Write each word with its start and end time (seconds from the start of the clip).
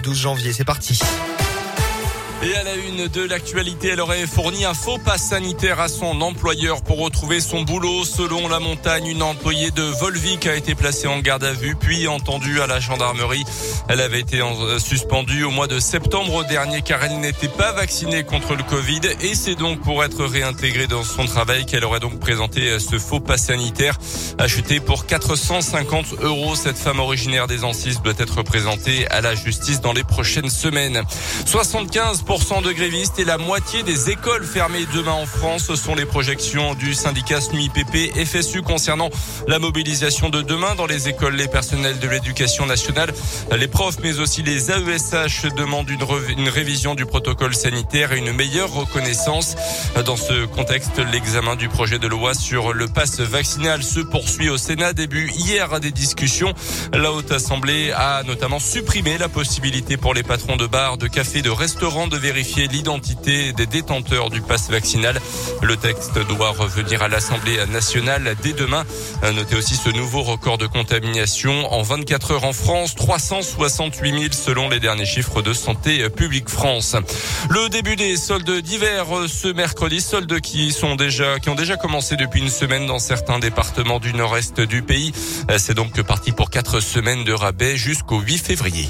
12 0.00 0.18
janvier. 0.18 0.52
C'est 0.52 0.64
parti. 0.64 0.98
Et 2.42 2.56
à 2.56 2.62
la 2.62 2.74
une 2.74 3.06
de 3.08 3.20
l'actualité, 3.20 3.88
elle 3.88 4.00
aurait 4.00 4.26
fourni 4.26 4.64
un 4.64 4.72
faux 4.72 4.96
pass 4.96 5.28
sanitaire 5.28 5.78
à 5.78 5.88
son 5.88 6.22
employeur 6.22 6.80
pour 6.80 6.98
retrouver 6.98 7.38
son 7.38 7.62
boulot. 7.62 8.06
Selon 8.06 8.48
la 8.48 8.60
montagne, 8.60 9.08
une 9.08 9.22
employée 9.22 9.70
de 9.70 9.82
Volvic 9.82 10.46
a 10.46 10.56
été 10.56 10.74
placée 10.74 11.06
en 11.06 11.18
garde 11.18 11.44
à 11.44 11.52
vue, 11.52 11.76
puis 11.76 12.08
entendue 12.08 12.62
à 12.62 12.66
la 12.66 12.80
gendarmerie. 12.80 13.44
Elle 13.88 14.00
avait 14.00 14.20
été 14.20 14.40
euh, 14.40 14.78
suspendue 14.78 15.44
au 15.44 15.50
mois 15.50 15.66
de 15.66 15.78
septembre 15.78 16.46
dernier 16.46 16.80
car 16.80 17.04
elle 17.04 17.20
n'était 17.20 17.48
pas 17.48 17.72
vaccinée 17.72 18.24
contre 18.24 18.54
le 18.54 18.62
Covid 18.62 19.00
et 19.20 19.34
c'est 19.34 19.54
donc 19.54 19.82
pour 19.82 20.02
être 20.02 20.24
réintégrée 20.24 20.86
dans 20.86 21.04
son 21.04 21.26
travail 21.26 21.66
qu'elle 21.66 21.84
aurait 21.84 22.00
donc 22.00 22.20
présenté 22.20 22.70
euh, 22.70 22.78
ce 22.78 22.98
faux 22.98 23.20
pass 23.20 23.48
sanitaire 23.48 23.98
acheté 24.38 24.80
pour 24.80 25.04
450 25.04 26.22
euros. 26.22 26.54
Cette 26.54 26.78
femme 26.78 27.00
originaire 27.00 27.48
des 27.48 27.64
Ancis 27.64 27.96
doit 28.02 28.14
être 28.18 28.42
présentée 28.42 29.06
à 29.08 29.20
la 29.20 29.34
justice 29.34 29.82
dans 29.82 29.92
les 29.92 30.04
prochaines 30.04 30.48
semaines. 30.48 31.02
75 31.44 32.22
de 32.30 32.70
grévistes 32.70 33.18
et 33.18 33.24
la 33.24 33.38
moitié 33.38 33.82
des 33.82 34.08
écoles 34.08 34.44
fermées 34.44 34.86
demain 34.94 35.12
en 35.12 35.26
France. 35.26 35.64
Ce 35.64 35.74
sont 35.74 35.96
les 35.96 36.04
projections 36.04 36.74
du 36.74 36.94
syndicat 36.94 37.40
SNUIPP 37.40 38.24
FSU 38.24 38.62
concernant 38.62 39.10
la 39.48 39.58
mobilisation 39.58 40.28
de 40.28 40.40
demain 40.40 40.76
dans 40.76 40.86
les 40.86 41.08
écoles. 41.08 41.34
Les 41.34 41.48
personnels 41.48 41.98
de 41.98 42.08
l'éducation 42.08 42.66
nationale, 42.66 43.12
les 43.56 43.66
profs, 43.66 43.98
mais 44.00 44.20
aussi 44.20 44.44
les 44.44 44.70
AESH 44.70 45.46
demandent 45.56 45.90
une, 45.90 46.04
une 46.38 46.48
révision 46.48 46.94
du 46.94 47.04
protocole 47.04 47.52
sanitaire 47.52 48.12
et 48.12 48.18
une 48.18 48.32
meilleure 48.32 48.72
reconnaissance. 48.72 49.56
Dans 50.06 50.16
ce 50.16 50.46
contexte, 50.46 51.00
l'examen 51.10 51.56
du 51.56 51.68
projet 51.68 51.98
de 51.98 52.06
loi 52.06 52.34
sur 52.34 52.72
le 52.72 52.86
pass 52.86 53.18
vaccinal 53.18 53.82
se 53.82 53.98
poursuit 53.98 54.50
au 54.50 54.56
Sénat. 54.56 54.92
Début 54.92 55.32
hier 55.32 55.80
des 55.80 55.90
discussions. 55.90 56.54
La 56.92 57.10
Haute 57.10 57.32
Assemblée 57.32 57.90
a 57.90 58.22
notamment 58.22 58.60
supprimé 58.60 59.18
la 59.18 59.28
possibilité 59.28 59.96
pour 59.96 60.14
les 60.14 60.22
patrons 60.22 60.56
de 60.56 60.68
bars, 60.68 60.96
de 60.96 61.08
cafés, 61.08 61.42
de 61.42 61.50
restaurants 61.50 62.06
de 62.06 62.19
vérifier 62.20 62.68
l'identité 62.68 63.52
des 63.52 63.66
détenteurs 63.66 64.30
du 64.30 64.40
pass 64.40 64.70
vaccinal. 64.70 65.20
Le 65.62 65.76
texte 65.76 66.18
doit 66.28 66.50
revenir 66.50 67.02
à 67.02 67.08
l'Assemblée 67.08 67.58
nationale 67.72 68.36
dès 68.42 68.52
demain. 68.52 68.84
Notez 69.34 69.56
aussi 69.56 69.74
ce 69.74 69.88
nouveau 69.90 70.22
record 70.22 70.58
de 70.58 70.66
contamination 70.66 71.72
en 71.72 71.82
24 71.82 72.32
heures 72.32 72.44
en 72.44 72.52
France, 72.52 72.94
368 72.94 74.10
000 74.12 74.24
selon 74.32 74.68
les 74.68 74.80
derniers 74.80 75.06
chiffres 75.06 75.42
de 75.42 75.52
Santé 75.52 76.08
publique 76.10 76.48
France. 76.48 76.96
Le 77.48 77.68
début 77.68 77.96
des 77.96 78.16
soldes 78.16 78.60
d'hiver 78.60 79.06
ce 79.26 79.48
mercredi, 79.48 80.00
soldes 80.00 80.40
qui 80.40 80.72
sont 80.72 80.96
déjà, 80.96 81.38
qui 81.38 81.48
ont 81.48 81.54
déjà 81.54 81.76
commencé 81.76 82.16
depuis 82.16 82.40
une 82.40 82.50
semaine 82.50 82.86
dans 82.86 82.98
certains 82.98 83.38
départements 83.38 83.98
du 83.98 84.12
nord-est 84.12 84.60
du 84.60 84.82
pays. 84.82 85.12
C'est 85.58 85.74
donc 85.74 86.00
parti 86.02 86.32
pour 86.32 86.50
quatre 86.50 86.80
semaines 86.80 87.24
de 87.24 87.32
rabais 87.32 87.76
jusqu'au 87.76 88.20
8 88.20 88.38
février. 88.38 88.88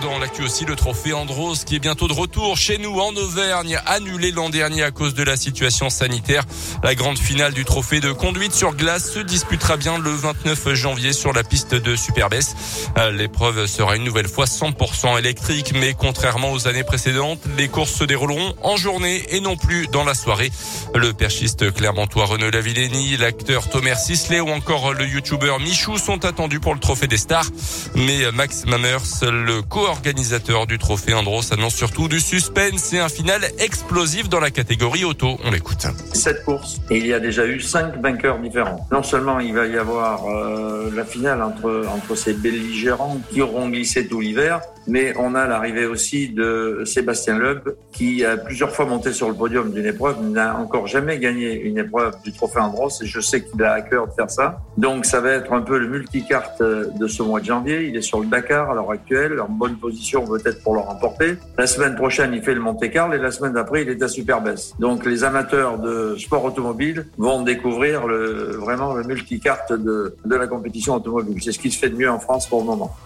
Dans 0.00 0.18
l'actu 0.18 0.42
aussi, 0.42 0.64
le 0.64 0.74
trophée 0.74 1.12
Andros 1.12 1.64
qui 1.64 1.76
est 1.76 1.78
bientôt 1.78 2.08
de 2.08 2.12
retour 2.12 2.56
chez 2.56 2.78
nous 2.78 2.98
en 2.98 3.14
Auvergne, 3.14 3.78
annulé 3.86 4.32
l'an 4.32 4.50
dernier 4.50 4.82
à 4.82 4.90
cause 4.90 5.14
de 5.14 5.22
la 5.22 5.36
situation 5.36 5.88
sanitaire. 5.88 6.42
La 6.82 6.94
grande 6.94 7.18
finale 7.18 7.52
du 7.52 7.64
trophée 7.64 8.00
de 8.00 8.10
conduite 8.10 8.52
sur 8.54 8.74
glace 8.74 9.12
se 9.12 9.20
disputera 9.20 9.76
bien 9.76 9.98
le 9.98 10.10
29 10.10 10.74
janvier 10.74 11.12
sur 11.12 11.32
la 11.32 11.44
piste 11.44 11.74
de 11.74 11.94
Superbès. 11.94 12.56
Euh, 12.98 13.12
l'épreuve 13.12 13.66
sera 13.66 13.94
une 13.94 14.04
nouvelle 14.04 14.26
fois 14.26 14.46
100% 14.46 15.18
électrique, 15.18 15.72
mais 15.74 15.94
contrairement 15.94 16.52
aux 16.52 16.66
années 16.66 16.84
précédentes, 16.84 17.40
les 17.56 17.68
courses 17.68 17.94
se 17.94 18.04
dérouleront 18.04 18.54
en 18.62 18.76
journée 18.76 19.22
et 19.30 19.40
non 19.40 19.56
plus 19.56 19.86
dans 19.86 20.04
la 20.04 20.14
soirée. 20.14 20.50
Le 20.94 21.12
perchiste 21.12 21.72
clermontois 21.72 22.24
Renaud 22.24 22.50
Lavillenie, 22.50 23.16
l'acteur 23.16 23.70
Thomas 23.70 23.96
Sisley 23.96 24.40
ou 24.40 24.50
encore 24.50 24.92
le 24.92 25.06
youtubeur 25.06 25.60
Michou 25.60 25.98
sont 25.98 26.24
attendus 26.24 26.60
pour 26.60 26.74
le 26.74 26.80
trophée 26.80 27.06
des 27.06 27.18
stars. 27.18 27.46
Mais 27.94 28.32
Max 28.32 28.64
Mammers, 28.66 29.22
le 29.22 29.62
co 29.62 29.83
organisateur 29.84 30.66
du 30.66 30.78
trophée 30.78 31.14
Andros 31.14 31.52
annonce 31.52 31.74
surtout 31.74 32.08
du 32.08 32.20
suspense 32.20 32.92
et 32.92 33.00
un 33.00 33.08
final 33.08 33.42
explosif 33.58 34.28
dans 34.28 34.40
la 34.40 34.50
catégorie 34.50 35.04
auto. 35.04 35.38
On 35.44 35.50
l'écoute. 35.50 35.86
Cette 36.12 36.44
course, 36.44 36.80
il 36.90 37.06
y 37.06 37.12
a 37.12 37.20
déjà 37.20 37.46
eu 37.46 37.60
cinq 37.60 38.00
vainqueurs 38.00 38.38
différents. 38.38 38.86
Non 38.90 39.02
seulement 39.02 39.40
il 39.40 39.54
va 39.54 39.66
y 39.66 39.76
avoir 39.76 40.26
euh, 40.28 40.90
la 40.94 41.04
finale 41.04 41.42
entre, 41.42 41.86
entre 41.94 42.14
ces 42.14 42.34
belligérants 42.34 43.20
qui 43.30 43.42
auront 43.42 43.68
glissé 43.68 44.06
tout 44.06 44.20
l'hiver, 44.20 44.60
mais 44.86 45.14
on 45.18 45.34
a 45.34 45.46
l'arrivée 45.46 45.86
aussi 45.86 46.28
de 46.28 46.82
Sébastien 46.84 47.38
Loeb 47.38 47.60
qui 47.92 48.24
a 48.24 48.36
plusieurs 48.36 48.70
fois 48.70 48.84
monté 48.86 49.12
sur 49.12 49.28
le 49.28 49.34
podium 49.34 49.72
d'une 49.72 49.86
épreuve, 49.86 50.22
n'a 50.22 50.58
encore 50.58 50.86
jamais 50.86 51.18
gagné 51.18 51.60
une 51.60 51.78
épreuve 51.78 52.14
du 52.22 52.32
Trophée 52.32 52.60
Andros 52.60 53.00
et 53.02 53.06
je 53.06 53.20
sais 53.20 53.44
qu'il 53.44 53.62
a 53.62 53.72
à 53.72 53.80
cœur 53.80 54.08
de 54.08 54.12
faire 54.12 54.30
ça. 54.30 54.60
Donc 54.76 55.04
ça 55.04 55.20
va 55.20 55.30
être 55.32 55.52
un 55.52 55.62
peu 55.62 55.78
le 55.78 55.88
multicarte 55.88 56.62
de 56.62 57.06
ce 57.06 57.22
mois 57.22 57.40
de 57.40 57.46
janvier. 57.46 57.88
Il 57.88 57.96
est 57.96 58.02
sur 58.02 58.20
le 58.20 58.26
Dakar 58.26 58.70
à 58.70 58.74
l'heure 58.74 58.90
actuelle, 58.90 59.40
en 59.40 59.48
bonne 59.48 59.73
position 59.76 60.26
peut-être 60.26 60.62
pour 60.62 60.74
le 60.74 60.80
remporter. 60.80 61.36
La 61.58 61.66
semaine 61.66 61.96
prochaine, 61.96 62.32
il 62.34 62.42
fait 62.42 62.54
le 62.54 62.60
Monte 62.60 62.90
Carlo 62.90 63.14
et 63.14 63.18
la 63.18 63.30
semaine 63.30 63.52
d'après, 63.52 63.82
il 63.82 63.88
est 63.88 64.02
à 64.02 64.08
Superbès. 64.08 64.74
Donc 64.78 65.04
les 65.04 65.24
amateurs 65.24 65.78
de 65.78 66.16
sport 66.18 66.44
automobile 66.44 67.06
vont 67.18 67.42
découvrir 67.42 68.02
vraiment 68.06 68.94
le 68.94 69.04
multicarte 69.04 69.72
de, 69.72 70.16
de 70.24 70.34
la 70.34 70.46
compétition 70.46 70.94
automobile. 70.94 71.38
C'est 71.42 71.52
ce 71.52 71.58
qui 71.58 71.70
se 71.70 71.78
fait 71.78 71.90
de 71.90 71.96
mieux 71.96 72.10
en 72.10 72.18
France 72.18 72.46
pour 72.46 72.60
le 72.60 72.66
moment. 72.66 72.96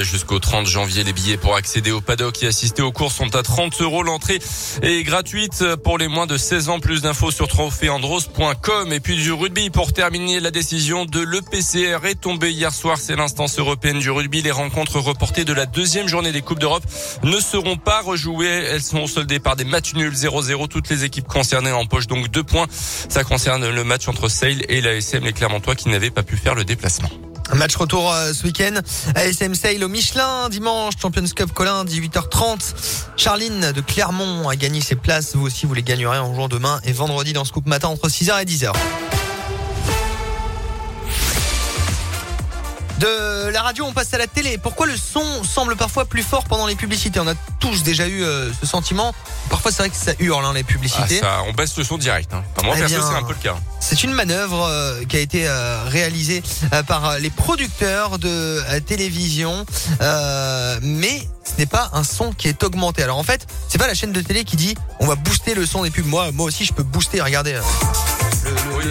Jusqu'au 0.00 0.38
30 0.38 0.66
janvier, 0.66 1.04
les 1.04 1.12
billets 1.12 1.36
pour 1.36 1.56
accéder 1.56 1.90
au 1.92 2.00
paddock 2.00 2.42
et 2.42 2.46
assister 2.46 2.82
aux 2.82 2.92
courses 2.92 3.16
sont 3.16 3.34
à 3.34 3.42
30 3.42 3.80
euros. 3.80 4.02
L'entrée 4.02 4.38
est 4.82 5.02
gratuite 5.02 5.64
pour 5.84 5.98
les 5.98 6.08
moins 6.08 6.26
de 6.26 6.36
16 6.36 6.68
ans. 6.68 6.80
Plus 6.80 7.02
d'infos 7.02 7.30
sur 7.30 7.48
trophéandros.com. 7.48 8.92
Et 8.92 9.00
puis 9.00 9.16
du 9.16 9.32
rugby 9.32 9.70
pour 9.70 9.92
terminer, 9.92 10.40
la 10.40 10.50
décision 10.50 11.04
de 11.04 11.20
l'EPCR 11.20 12.06
est 12.06 12.20
tombée 12.20 12.50
hier 12.50 12.72
soir. 12.72 12.98
C'est 12.98 13.16
l'instance 13.16 13.58
européenne 13.58 13.98
du 13.98 14.10
rugby. 14.10 14.42
Les 14.42 14.50
rencontres 14.50 14.98
reportées 15.00 15.44
de 15.44 15.52
la 15.52 15.66
deuxième 15.66 16.07
journée 16.08 16.32
des 16.32 16.42
Coupes 16.42 16.58
d'Europe 16.58 16.84
ne 17.22 17.38
seront 17.40 17.76
pas 17.76 18.00
rejouées. 18.00 18.46
Elles 18.46 18.82
sont 18.82 19.06
soldées 19.06 19.40
par 19.40 19.56
des 19.56 19.64
matchs 19.64 19.94
nuls 19.94 20.12
0-0. 20.12 20.68
Toutes 20.68 20.88
les 20.88 21.04
équipes 21.04 21.28
concernées 21.28 21.72
empochent 21.72 22.06
donc 22.06 22.28
deux 22.28 22.44
points. 22.44 22.66
Ça 22.70 23.24
concerne 23.24 23.68
le 23.68 23.84
match 23.84 24.08
entre 24.08 24.28
Sale 24.28 24.64
et 24.68 24.80
la 24.80 24.94
SM, 24.94 25.24
les 25.24 25.32
Clermontois 25.32 25.74
qui 25.74 25.88
n'avaient 25.88 26.10
pas 26.10 26.22
pu 26.22 26.36
faire 26.36 26.54
le 26.54 26.64
déplacement. 26.64 27.10
Match 27.54 27.76
retour 27.76 28.12
euh, 28.12 28.32
ce 28.32 28.44
week-end. 28.44 28.74
ASM 29.14 29.54
Sale 29.54 29.82
au 29.82 29.88
Michelin, 29.88 30.48
dimanche, 30.50 30.94
Champions 31.00 31.24
Cup 31.34 31.52
Colin, 31.52 31.84
18h30. 31.84 32.74
Charline 33.16 33.72
de 33.72 33.80
Clermont 33.80 34.48
a 34.48 34.56
gagné 34.56 34.80
ses 34.80 34.96
places. 34.96 35.34
Vous 35.34 35.46
aussi, 35.46 35.66
vous 35.66 35.74
les 35.74 35.82
gagnerez 35.82 36.18
en 36.18 36.34
jouant 36.34 36.48
demain 36.48 36.80
et 36.84 36.92
vendredi 36.92 37.32
dans 37.32 37.44
ce 37.44 37.52
coupe 37.52 37.66
matin 37.66 37.88
entre 37.88 38.08
6h 38.08 38.42
et 38.42 38.44
10h. 38.44 38.72
De 42.98 43.50
la 43.50 43.62
radio, 43.62 43.84
on 43.84 43.92
passe 43.92 44.12
à 44.14 44.18
la 44.18 44.26
télé. 44.26 44.58
Pourquoi 44.58 44.86
le 44.86 44.96
son 44.96 45.44
semble 45.44 45.76
parfois 45.76 46.04
plus 46.04 46.24
fort 46.24 46.44
pendant 46.44 46.66
les 46.66 46.74
publicités? 46.74 47.20
On 47.20 47.28
a 47.28 47.34
tous 47.60 47.84
déjà 47.84 48.08
eu 48.08 48.24
euh, 48.24 48.50
ce 48.60 48.66
sentiment. 48.66 49.14
Parfois, 49.50 49.70
c'est 49.70 49.82
vrai 49.82 49.90
que 49.90 49.96
ça 49.96 50.12
hurle 50.18 50.44
hein, 50.44 50.52
les 50.52 50.64
publicités. 50.64 51.20
Ah, 51.22 51.38
ça, 51.38 51.42
on 51.48 51.52
baisse 51.52 51.76
le 51.76 51.84
son 51.84 51.96
direct. 51.96 52.34
Hein. 52.34 52.42
moi, 52.64 52.74
eh 52.76 52.80
perso, 52.80 52.96
c'est 53.00 53.14
un 53.14 53.22
peu 53.22 53.34
le 53.34 53.42
cas. 53.42 53.56
C'est 53.78 54.02
une 54.02 54.12
manœuvre 54.12 54.66
euh, 54.66 55.04
qui 55.04 55.16
a 55.16 55.20
été 55.20 55.46
euh, 55.46 55.84
réalisée 55.86 56.42
par 56.88 57.18
les 57.20 57.30
producteurs 57.30 58.18
de 58.18 58.60
télévision, 58.80 59.64
mais 60.82 61.28
ce 61.44 61.52
n'est 61.58 61.66
pas 61.66 61.90
un 61.92 62.02
son 62.02 62.32
qui 62.32 62.48
est 62.48 62.64
augmenté. 62.64 63.04
Alors 63.04 63.18
en 63.18 63.22
fait, 63.22 63.46
c'est 63.68 63.78
pas 63.78 63.86
la 63.86 63.94
chaîne 63.94 64.12
de 64.12 64.20
télé 64.20 64.42
qui 64.42 64.56
dit 64.56 64.74
on 64.98 65.06
va 65.06 65.14
booster 65.14 65.54
le 65.54 65.66
son 65.66 65.84
des 65.84 65.90
pubs. 65.90 66.06
Moi, 66.06 66.32
moi 66.32 66.46
aussi, 66.46 66.64
je 66.64 66.72
peux 66.72 66.82
booster. 66.82 67.20
Regardez 67.20 67.60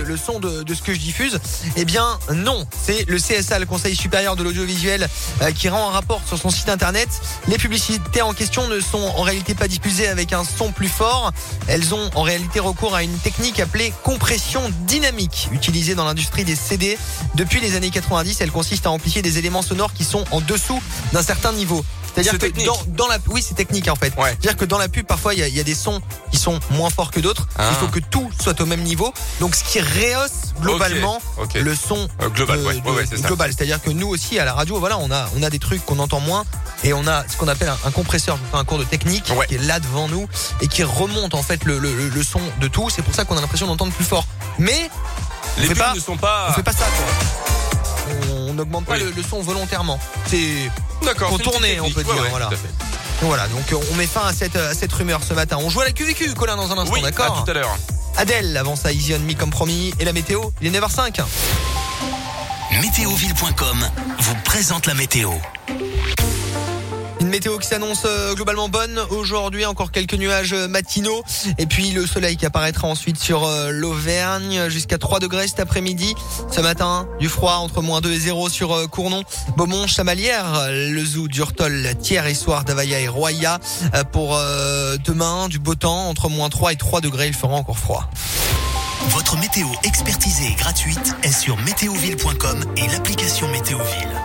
le, 0.05 0.17
son 0.17 0.39
de, 0.39 0.63
ce 0.73 0.81
que 0.81 0.93
je 0.93 0.99
diffuse 0.99 1.39
Eh 1.75 1.85
bien 1.85 2.19
non, 2.33 2.65
c'est 2.85 3.07
le 3.07 3.17
CSA, 3.17 3.59
le 3.59 3.65
Conseil 3.65 3.95
supérieur 3.95 4.35
de 4.35 4.43
l'audiovisuel, 4.43 5.07
euh, 5.41 5.51
qui 5.51 5.69
rend 5.69 5.89
un 5.89 5.91
rapport 5.91 6.21
sur 6.25 6.37
son 6.37 6.49
site 6.49 6.69
internet. 6.69 7.09
Les 7.47 7.57
publicités 7.57 8.21
en 8.21 8.33
question 8.33 8.67
ne 8.67 8.79
sont 8.79 8.99
en 9.15 9.21
réalité 9.21 9.53
pas 9.55 9.67
diffusées 9.67 10.07
avec 10.07 10.33
un 10.33 10.43
son 10.43 10.71
plus 10.71 10.87
fort. 10.87 11.31
Elles 11.67 11.93
ont 11.93 12.09
en 12.15 12.21
réalité 12.21 12.59
recours 12.59 12.95
à 12.95 13.03
une 13.03 13.17
technique 13.17 13.59
appelée 13.59 13.93
compression 14.03 14.61
dynamique, 14.81 15.49
utilisée 15.51 15.95
dans 15.95 16.05
l'industrie 16.05 16.43
des 16.43 16.55
CD. 16.55 16.97
Depuis 17.35 17.59
les 17.59 17.75
années 17.75 17.91
90, 17.91 18.41
elle 18.41 18.51
consiste 18.51 18.85
à 18.85 18.91
amplifier 18.91 19.21
des 19.21 19.37
éléments 19.37 19.61
sonores 19.61 19.93
qui 19.93 20.03
sont 20.03 20.23
en 20.31 20.41
dessous 20.41 20.81
d'un 21.13 21.23
certain 21.23 21.51
niveau. 21.51 21.83
C'est-à-dire 22.23 22.53
que 22.53 22.65
dans, 22.65 22.79
dans, 22.87 23.07
la, 23.07 23.17
oui, 23.27 23.43
c'est 23.47 23.53
technique 23.53 23.87
en 23.89 23.95
fait. 23.95 24.13
C'est-à-dire 24.15 24.57
que 24.57 24.65
dans 24.65 24.77
la 24.77 24.89
pub, 24.89 25.05
parfois, 25.05 25.33
il 25.33 25.39
y 25.39 25.59
a, 25.59 25.63
des 25.63 25.75
sons 25.75 26.01
qui 26.31 26.37
sont 26.37 26.59
moins 26.71 26.89
forts 26.89 27.11
que 27.11 27.19
d'autres. 27.19 27.47
Il 27.59 27.75
faut 27.75 27.87
ah. 27.87 27.93
que 27.93 27.99
tout 27.99 28.29
soit 28.41 28.59
au 28.61 28.65
même 28.65 28.81
niveau. 28.81 29.13
Donc, 29.39 29.55
ce 29.55 29.63
qui 29.63 29.79
rehausse 29.79 30.53
globalement 30.61 31.21
le 31.55 31.75
son 31.75 32.07
euh, 32.21 32.29
global. 32.29 32.59
global. 33.21 33.53
C'est-à-dire 33.53 33.81
que 33.81 33.89
nous 33.89 34.07
aussi, 34.07 34.39
à 34.39 34.45
la 34.45 34.53
radio, 34.53 34.79
voilà, 34.79 34.97
on 34.97 35.11
a, 35.11 35.29
on 35.37 35.43
a 35.43 35.49
des 35.49 35.59
trucs 35.59 35.85
qu'on 35.85 35.99
entend 35.99 36.19
moins 36.19 36.45
et 36.83 36.93
on 36.93 37.05
a 37.07 37.27
ce 37.27 37.37
qu'on 37.37 37.47
appelle 37.47 37.71
un, 37.85 37.91
compresseur. 37.91 38.37
Je 38.51 38.57
un 38.57 38.63
cours 38.63 38.79
de 38.79 38.83
technique 38.83 39.25
qui 39.47 39.55
est 39.55 39.63
là 39.63 39.79
devant 39.79 40.07
nous 40.07 40.27
et 40.61 40.67
qui 40.67 40.83
remonte 40.83 41.35
en 41.35 41.43
fait 41.43 41.65
le, 41.65 41.77
le, 41.79 42.09
le 42.09 42.23
son 42.23 42.41
de 42.59 42.67
tout. 42.67 42.89
C'est 42.89 43.01
pour 43.01 43.13
ça 43.13 43.25
qu'on 43.25 43.37
a 43.37 43.41
l'impression 43.41 43.67
d'entendre 43.67 43.93
plus 43.93 44.05
fort. 44.05 44.25
Mais 44.57 44.89
les 45.59 45.67
pubs 45.67 45.95
ne 45.95 45.99
sont 45.99 46.17
pas. 46.17 46.47
On 46.49 46.53
fait 46.53 46.63
pas 46.63 46.73
ça. 46.73 46.85
N'augmente 48.57 48.85
pas 48.85 48.97
le, 48.97 49.13
son 49.27 49.41
volontairement. 49.41 49.99
C'est 50.25 50.69
D'accord. 51.03 51.29
Contourné, 51.29 51.79
on 51.79 51.89
peut 51.89 52.03
dire. 52.03 52.13
voilà. 52.29 52.49
Voilà, 53.21 53.47
donc 53.47 53.73
on 53.91 53.95
met 53.95 54.05
fin 54.05 54.27
à 54.27 54.33
cette, 54.33 54.55
à 54.55 54.73
cette 54.73 54.93
rumeur 54.93 55.21
ce 55.23 55.33
matin. 55.33 55.57
On 55.59 55.69
joue 55.69 55.81
à 55.81 55.85
la 55.85 55.91
QVQ, 55.91 56.33
Colin, 56.35 56.55
dans 56.55 56.71
un 56.71 56.77
instant, 56.77 57.01
d'accord 57.01 57.39
À 57.39 57.43
tout 57.43 57.51
à 57.51 57.53
l'heure. 57.53 57.77
Adèle 58.17 58.55
avance 58.57 58.85
à 58.85 58.91
Easy 58.91 59.13
On 59.15 59.19
Me 59.19 59.33
comme 59.33 59.49
promis. 59.49 59.93
Et 59.99 60.05
la 60.05 60.13
météo, 60.13 60.41
il 60.61 60.75
est 60.75 60.79
9h05. 60.79 61.21
Météoville.com 62.81 63.89
vous 64.19 64.35
présente 64.43 64.85
la 64.85 64.93
météo. 64.93 65.31
Une 67.19 67.29
météo 67.29 67.57
qui 67.57 67.67
s'annonce 67.67 68.03
euh, 68.05 68.35
globalement 68.35 68.69
bonne 68.69 68.99
aujourd'hui, 69.09 69.65
encore 69.65 69.91
quelques 69.91 70.13
nuages 70.13 70.53
matinaux 70.53 71.23
et 71.57 71.65
puis 71.65 71.91
le 71.91 72.05
soleil 72.05 72.37
qui 72.37 72.45
apparaîtra 72.45 72.87
ensuite 72.87 73.17
sur 73.17 73.43
euh, 73.45 73.71
l'Auvergne 73.71 74.69
jusqu'à 74.69 74.99
3 74.99 75.19
degrés 75.19 75.47
cet 75.47 75.59
après-midi. 75.59 76.13
Ce 76.51 76.61
matin, 76.61 77.07
du 77.19 77.27
froid 77.27 77.55
entre 77.55 77.81
moins 77.81 78.01
2 78.01 78.11
et 78.11 78.19
0 78.19 78.49
sur 78.49 78.73
euh, 78.73 78.85
Cournon, 78.85 79.23
Beaumont, 79.55 79.87
Chamalières, 79.87 80.67
le 80.69 81.03
Zoo, 81.03 81.27
Durtol, 81.27 81.95
Thiers, 81.99 82.35
Soir, 82.35 82.63
Davaya 82.65 82.99
et 82.99 83.07
Roya. 83.07 83.59
Pour 84.11 84.37
demain, 85.05 85.47
du 85.47 85.59
beau 85.59 85.75
temps 85.75 86.09
entre 86.09 86.29
moins 86.29 86.49
3 86.49 86.73
et 86.73 86.75
3 86.75 87.01
degrés, 87.01 87.27
il 87.27 87.33
fera 87.33 87.53
encore 87.53 87.79
froid. 87.79 88.09
Votre 89.09 89.37
météo 89.37 89.67
expertisée 89.83 90.47
et 90.47 90.55
gratuite 90.55 91.15
est 91.23 91.31
sur 91.31 91.57
météoville.com 91.57 92.63
et 92.77 92.87
l'application 92.87 93.47
Météoville. 93.49 94.21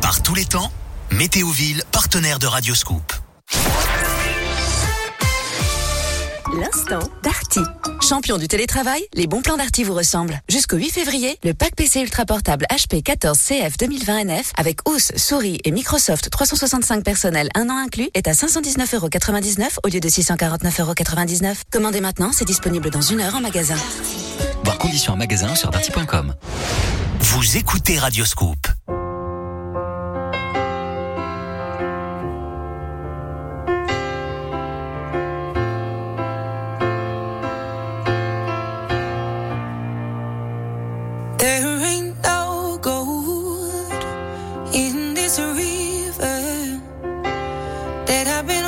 Par 0.00 0.22
tous 0.22 0.34
les 0.34 0.44
temps, 0.44 0.70
Météoville, 1.12 1.82
partenaire 1.92 2.38
de 2.38 2.46
Radioscoop. 2.46 3.12
L'instant 6.58 7.00
d'Arty. 7.22 7.60
Champion 8.00 8.38
du 8.38 8.48
télétravail, 8.48 9.02
les 9.12 9.26
bons 9.26 9.42
plans 9.42 9.58
d'Arty 9.58 9.84
vous 9.84 9.92
ressemblent. 9.92 10.40
Jusqu'au 10.48 10.78
8 10.78 10.90
février, 10.90 11.38
le 11.44 11.52
pack 11.52 11.76
PC 11.76 12.00
ultra 12.00 12.24
portable 12.24 12.66
HP 12.70 13.02
14 13.02 13.38
CF 13.38 13.76
2020 13.76 14.24
NF 14.24 14.52
avec 14.56 14.88
housse, 14.88 15.12
souris 15.16 15.60
et 15.64 15.70
Microsoft 15.70 16.30
365 16.30 17.04
personnels 17.04 17.50
un 17.54 17.68
an 17.68 17.76
inclus 17.76 18.08
est 18.14 18.26
à 18.26 18.32
519,99€ 18.32 19.78
au 19.84 19.88
lieu 19.88 20.00
de 20.00 20.08
649,99€. 20.08 21.56
Commandez 21.70 22.00
maintenant, 22.00 22.32
c'est 22.32 22.46
disponible 22.46 22.88
dans 22.88 23.02
une 23.02 23.20
heure 23.20 23.34
en 23.34 23.40
magasin. 23.40 23.76
Voir 24.64 24.78
conditions 24.78 25.12
en 25.12 25.16
magasin 25.16 25.54
sur 25.54 25.70
darty.com. 25.70 26.34
Vous 27.20 27.56
écoutez 27.58 27.98
Radioscoop. 27.98 28.66
that 48.06 48.26
I've 48.26 48.46
been 48.46 48.61